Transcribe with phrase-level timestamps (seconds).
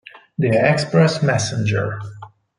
[0.39, 1.99] The Express Messenger